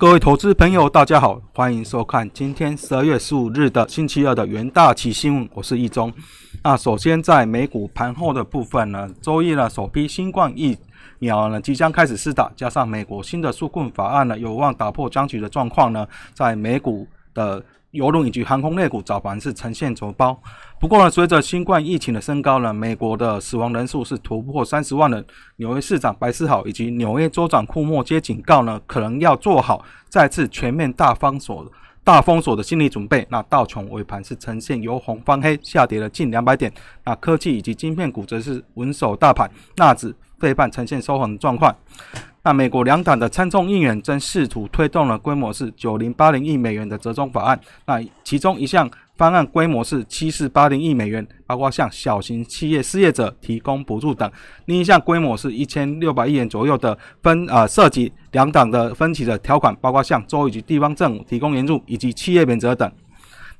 [0.00, 6.10] 各位投资朋友，大家好，欢迎收看今天十二月十五日的星期二的元大旗新闻，我是易中。
[6.64, 10.74] 那首先在美股盘后的部分呢，周一呢首批新冠疫
[11.18, 17.62] 苗呢即将开始施打，加上美国新的纾困法案呢有望打破僵局的状况呢，在美股的
[17.92, 20.40] 邮轮以及航空类股早盘是呈现走包。
[20.78, 25.24] 不过呢，随着新冠疫情的升高呢，美国的死亡人数是突破三十万人。
[25.56, 31.70] 纽约市长白思豪以及纽约州长库莫皆警告呢，可能要做好再次全面大封锁、
[32.02, 33.26] 大封锁的心理准备。
[33.28, 36.72] 那道琼尾盘是呈现由红翻黑，下跌了近两百点。
[37.04, 41.72] 那科技以及晶片股则是稳守大盘，纳指、费半呈现收红的状况。
[42.42, 47.60] 那美国两党的参众议员正试图推动了规模是九零八零亿美元的折中法案。
[47.86, 48.90] 那其中一项。
[49.20, 54.32] 方案规模是七四八零亿美元，包括向小型企业失业者提供补助等。
[54.64, 62.90] 另一项规模是一千六百亿元左右的分呃涉及两党的分歧的条款，包括向州以及地方政府提供援助以及企业免责等。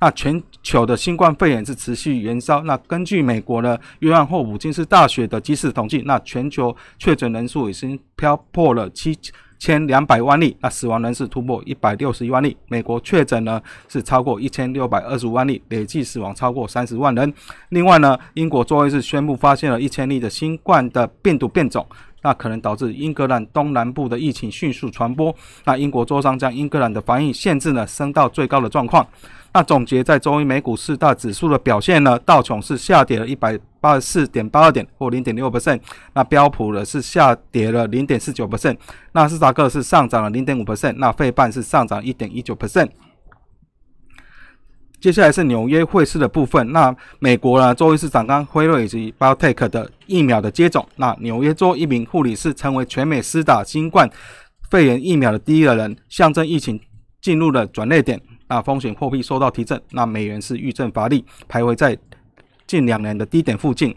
[0.00, 2.62] 那全球的新冠肺炎是持续燃烧。
[2.62, 9.16] 那根据美国的约翰霍普金斯大学的即时统计，那全球确诊人数已经飘破了七。
[9.62, 12.56] 千两百万例，那死亡人数突破一百六十一万例。
[12.68, 17.30] 美国确诊呢是超过一千六百二十五万例，累计死亡超过三十万人。
[17.68, 21.86] 另外呢，英国周一是宣布发现了一千例的新冠的病毒变种，
[22.22, 25.30] 那可能导致英格兰东南部的疫情迅速传播。
[25.66, 29.06] 那英国州商将英格兰的防疫限制呢升到最高的状况。
[29.52, 35.80] 那总结在周一美股四大指数的表现呢，道琼是下跌了一百八十四点八二点或零点六 percent，
[36.14, 38.76] 那标普呢是下跌了零点四九 percent，
[39.12, 42.88] 纳斯达克是上涨了零点五 percent，那费半是上涨一点一九 percent。
[45.00, 54.08] 接下来是纽约汇市的部分，那美国呢周一是展开辉瑞以及 BioTech 的疫苗的接种，那纽约州一名护理师成为全美施打新冠
[54.70, 56.78] 肺炎疫苗的第一个人，象征疫情
[57.20, 58.20] 进入了转捩点。
[58.50, 61.96] 那风险货币受到提振，那美元是遇震乏力，徘徊在
[62.66, 63.96] 近两年的低点附近。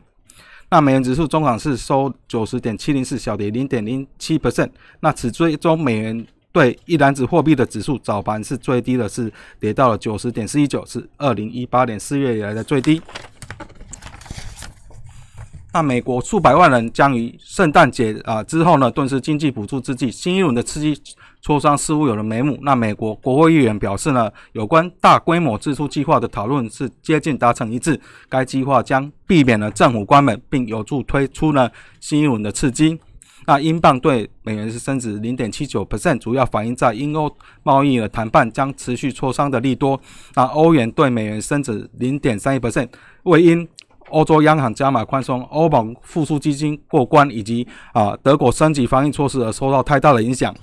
[0.70, 4.70] 那美元指数中场是收九十点七零四，小跌零点零七 percent。
[5.00, 13.02] 那此追踪美元对一篮子货币的指数早盘是最低的，是跌到了九十点四一九，是二零一八年四月以来的最低。
[15.74, 21.02] 那美国数百万人将于圣诞节啊之后呢，顿时经济补助之际，新一轮的刺激。
[21.46, 22.58] 磋商似乎有了眉目。
[22.62, 28.00] 那美国国会议员表示呢，有关大规模支出计划的讨论是接近达成一致。
[28.30, 32.98] 该计划将避免了政府关门，并有助推出呢新一轮的刺激。
[33.46, 37.30] 那英镑对美元是升值零点七九 percent，主要反映在英欧
[37.64, 40.00] 贸易的谈判将持续磋商的利多。
[40.36, 42.88] 那欧元对美元升值零点三一 percent，
[43.24, 43.68] 为因
[44.12, 50.56] 欧洲央行加码宽松、欧盟复苏基金过关以及啊德国升级防疫措施而受到太大的影响。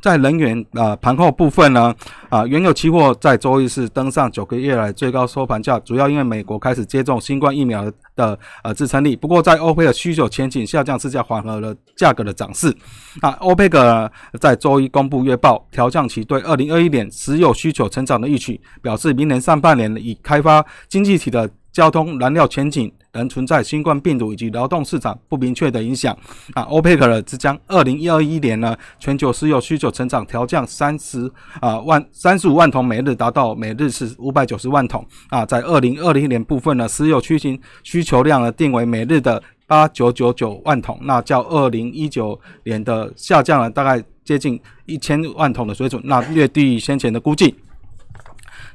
[0.00, 1.94] 在能源啊盘后部分呢
[2.28, 9.16] 啊原油期货在周一是登上九个月来最高收盘价，主要因为美国开始接种新冠疫苗的呃支撑力。
[9.16, 12.74] 不过在欧佩的需求前景下降之下，缓和了价格的涨势。
[13.20, 14.10] 那欧佩克
[14.40, 22.92] 在周一公布月报，调降其对二零二一年石油需求成长的预期，表示明年上半年以开发经济体的交通燃料前景。
[23.12, 26.16] 仍存在新冠病毒以及劳动市场不明确的影响。
[26.54, 31.30] 啊，欧佩克呢，只将二零二一年呢全球石油需求成长调降三十
[31.60, 35.06] 啊万三十五万桶每日，达到每日是五百九十万桶。
[35.28, 37.48] 啊，在二零二零年部分呢，石油需求
[37.82, 47.54] 需求量呢定为每日的八九九九万桶，那较二零一九年的下降了大概接近一千万桶的水准，那略低于先前的估计。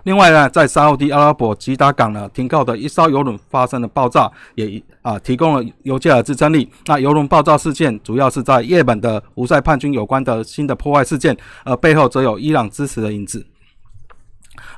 [0.04, 6.70] 另外呢，在沙地阿拉伯吉达港呢停靠的一艘油轮发生了爆炸，也啊提供了油价的支撑力。
[6.88, 13.46] 那油轮爆炸事件主要是在夜本的胡塞叛军有关的新的破坏事件，而背后则有伊朗支持的影子。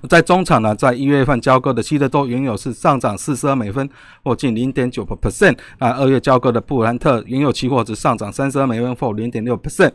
[0.07, 3.89] 在中场呢，在一月份交割的西德州原油是上涨四十二美分，
[4.23, 5.57] 或近零点九个 percent。
[5.79, 9.91] 啊，二月交割的布兰特原油期货则上涨三十二美分，或零点六 percent。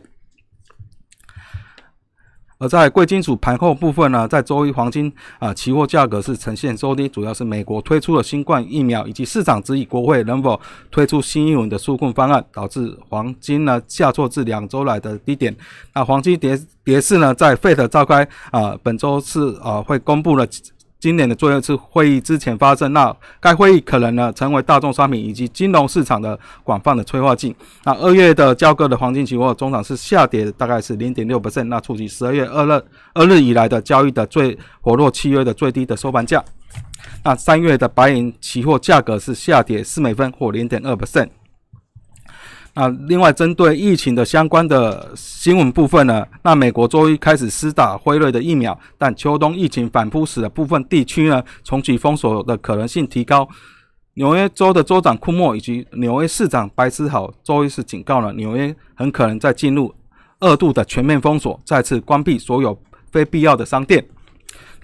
[2.61, 10.61] 而在贵金属盘后部分呢，在周一黄金啊期货价格是呈现收低，主要是美国推出了新冠疫苗，以及市场质疑国会能否
[10.91, 15.55] 推出新一轮的纾困方案，导致黄金呢下挫至两周来的低点。
[15.95, 20.45] 那黄金跌跌势呢，在费特召开啊本周四啊会公布了。
[21.01, 27.55] 今年的最后一次会议之前发生，那该会议可能呢成为大众商品以及金融市场的广泛的催化剂。
[27.83, 32.83] 那二月的交割的黄金期货中场是下跌，大概是零点六 percent，那触及十二月二日
[33.15, 36.43] 二日以来的交易的最活络契约的最低的收盘价。
[37.23, 41.29] 那三月的白银期货价格是下跌四美分或零点二 percent。
[42.73, 53.47] 那另外针对疫情的相关的新闻部分呢，那美国周一开始施打辉瑞的疫苗，但秋冬疫情反扑使得部分地区呢重启封锁的可能性提高。
[54.13, 59.93] 纽约州的州长库莫以及纽约市长白思豪周一是警告了纽约很可能在进入
[60.39, 62.77] 二度的全面封锁，再次关闭所有
[63.11, 64.05] 非必要的商店。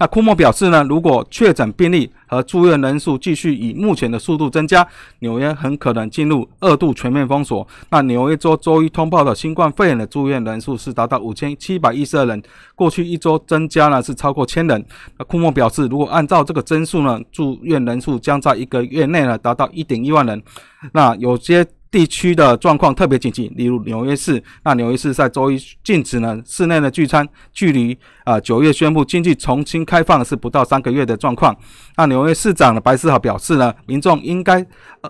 [0.00, 4.86] 那库莫表示呢，如果确诊病例和住院人数继续以目前的速度增加，
[5.18, 7.66] 纽约很可能进入二度全面封锁。
[7.90, 12.40] 那纽约州周一通报的新冠肺炎的住院人数是达到五千七百一十二人，
[12.76, 14.84] 过去一周增加呢是超过千人。
[15.16, 20.40] 那库莫表示，如果按照这个增速呢，住院人数将在一个月内呢达到一点一万人。
[20.92, 21.66] 那有些。
[21.90, 24.42] 地区的状况特别紧急，例如纽约市。
[24.64, 31.56] 那纽约市在周一禁止呢室内的聚餐，距离啊九月宣布经济重新开放是不到三个月的状况。
[31.96, 34.64] 那纽约市长的白思豪表示呢，民众应该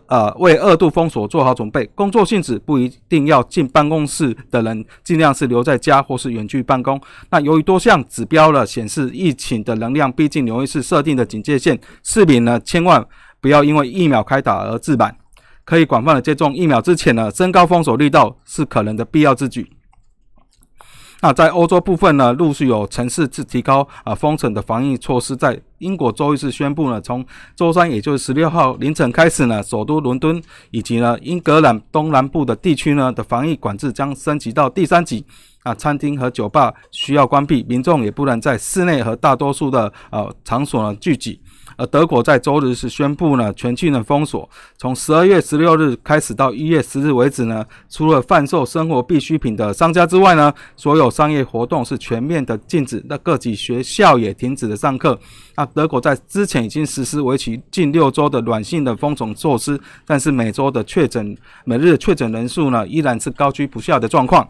[0.07, 1.85] 呃为二度封锁做好准备。
[1.95, 7.01] 工作性质不一定要进办公室的人，尽量是留在家或是远距办公。
[7.31, 13.05] 那由于多项指标了显示疫情的能量逼近纽约市设定的警戒线，市民呢千万
[13.41, 15.17] 不要因为疫苗开打而自满。
[15.69, 19.71] 可以广泛的接种疫苗之前呢，升高封锁力道是可能的必要之举。
[21.21, 25.37] 那在欧洲部分呢，陆续有城市自提高啊封城的防疫措施。
[25.37, 27.23] 在英国周一是宣布呢，从
[27.55, 35.23] 周三也就是十六号凌晨开始呢，首都伦敦以及呢英格兰东南部的地区呢的防疫管制将升级到第三级。
[35.69, 41.39] 啊，餐厅和酒吧需要关闭，民众也不能在室内和大多数的呃场所呢聚集。
[41.77, 44.49] 而德国在周日是宣布呢全境的封锁，
[44.79, 53.05] 从十二月十六日开始到一月十日为止呢，除了贩售生活必需品的商家之外呢，所有商业活动是全面的禁止。
[53.07, 55.17] 那各级学校也停止了上课。
[55.57, 64.49] 那德国在之前已经实施为期近六周的软性的封锁措施，但是每周的确诊每日的确诊人数呢依然是高居不下的状况。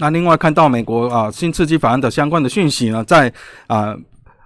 [0.00, 3.32] 那另外看到美国啊新刺激法案的相关的讯息呢，在
[3.68, 3.96] 啊。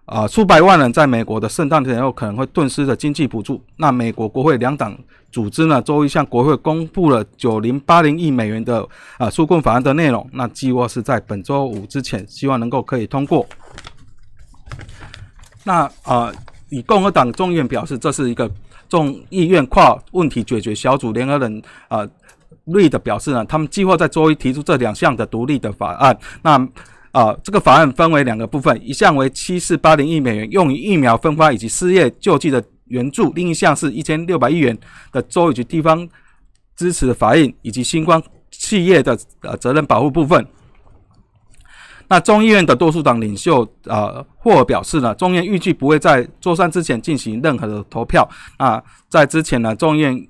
[0.06, 3.58] 啊，数百万人在美国的圣诞节后可能会顿失的经济补助。
[3.78, 4.94] 那美国国会两党
[5.32, 8.86] 组织呢，周一向国会公布了九零八零亿美元的
[9.16, 10.28] 啊纾困法案的内容。
[10.34, 13.46] 那计划是在本周五之前，希望能够可以通过。
[15.62, 16.30] 那啊，
[16.68, 18.50] 以共和党众议院表示，这是一个
[18.90, 22.06] 众议院跨问题解决小组联合人啊
[22.64, 26.18] 瑞的表示呢，他们计划在周一提出这两项的独立的法案。
[26.42, 26.56] 那
[27.12, 34.76] 啊，这个法案分为两个部分，一项为七四八零亿美元用于疫苗分发以及失业救济的援助，另一项是一千六百亿元
[35.12, 36.08] 的州以及地方
[36.74, 38.20] 支持的法印以及新冠
[38.50, 40.44] 企业的呃责任保护部分。
[42.08, 48.28] 那众议院的多数党领袖啊霍尔表示呢，众院预计不会在周三之前进行任何的投票。
[48.56, 50.28] 啊，在之前呢，众议院。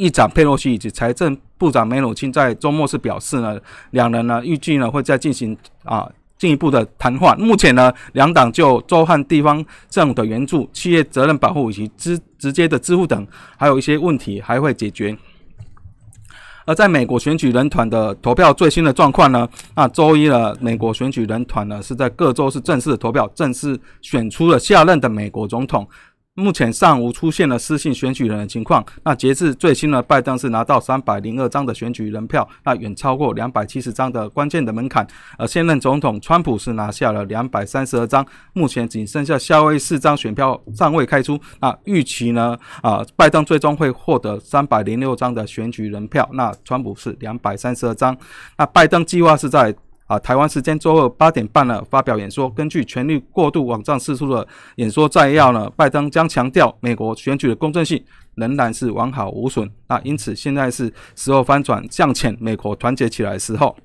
[0.00, 3.60] 议长佩洛西以及财政部长梅努钦在周末是表示呢，
[3.90, 5.54] 两人呢预计呢会再进行
[5.84, 7.34] 啊进一步的谈话。
[7.34, 13.26] 目前呢，两党就州和地方政府的援助、企业责任保护以及直直接的支付等，
[13.58, 15.14] 还有一些问题还会解决。
[16.64, 25.86] 而在美国选举人团的投票最新的状况呢，那周一呢，美国选举人团呢是在各州是正式投票，正式选出了下任的美国总统。
[26.34, 28.84] 目前尚无出现了失信选举人的情况。
[29.04, 35.06] 那截至最新的拜登是拿到三百零二张的选举人票，那远超过两百七十张的关键的门槛。
[35.36, 41.38] 而现任总统川普是拿下了两百三十二张，目前仅剩下夏威夷四张选票尚未开出。
[41.60, 42.56] 那预期呢？
[42.82, 48.16] 啊，拜登最终会获得三百零六张的选举人票，那川普是两百三十二张。
[48.56, 49.74] 那拜登计划是在。
[50.10, 52.50] 啊，台湾时间周二八点半呢，发表演说。
[52.50, 58.02] 根据权力过度网站释出的演说摘要呢，拜登将强调美国选举的公正性
[58.34, 59.70] 仍然是完好无损。
[59.86, 63.76] 那因此现在是时候翻转向前，美国团结起来的时候。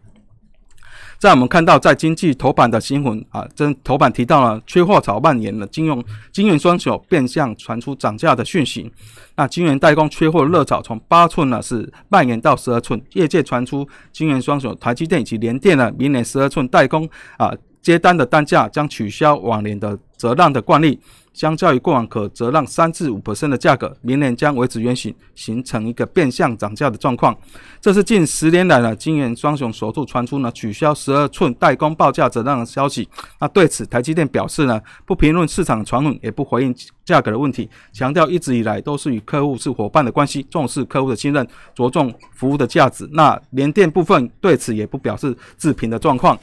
[1.18, 8.92] 在我们看到，在经济头版的新闻啊，这头版提到了缺货潮蔓延了，金融金圆双手变相传出涨价的讯息。
[9.36, 17.52] 那金圆代工缺货热潮从八寸呢是蔓延到十二寸，业界传出金圆双手台积电以及联电呢，明年十二寸代工啊
[17.86, 21.00] 接单的单价将取消往年的折让的惯例。
[21.34, 27.38] 相较于过往可折让三至五的价格，明年将维持原形，形成一个变相涨价的状况。
[27.82, 33.08] 这是近十年来呢，金元双雄首度传出呢取消十二寸代工报价折让的消息。
[33.39, 36.74] 那对此，台积电表示呢，不评论市场传闻，也不回应
[37.04, 43.08] 价格的问题，强调一直以来都是与客户是伙伴的关系，重视客户的信任，着重服务的价值。
[43.12, 46.39] 那联电部分对此也不表示置评的状况。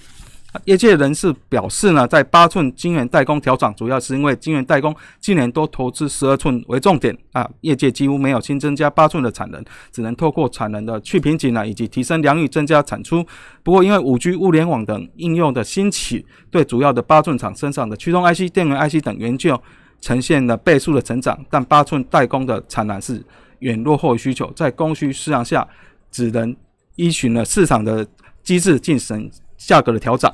[0.65, 13.25] 业界人士表示呢，在八寸晶圆代工调整，主要是因为晶圆代工今年都投资十二寸为重点啊，业界几乎没有新增加八寸的产能，只能透过产能的去瓶颈呢，以及提升良率增加产出。
[13.63, 19.59] 不过，因为五 G、物联网等应用的兴起，对主要的八寸厂身上的驱动 IC、电源 IC 等元件
[20.01, 23.25] 呈现了倍数的成长，但八寸代工的产能是
[23.61, 25.67] 远落后需求，在供需市场下，
[26.11, 26.55] 只能
[26.97, 28.07] 依循了市场的
[28.43, 29.31] 机制进行。
[29.67, 30.33] 价格的调整。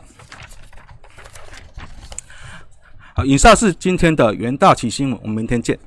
[3.15, 5.79] 好，以上是今天的元大旗新闻，我们明天见。